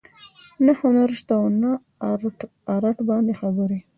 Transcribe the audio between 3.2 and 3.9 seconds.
خبرې